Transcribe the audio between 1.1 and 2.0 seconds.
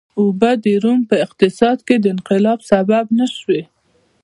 اقتصاد کې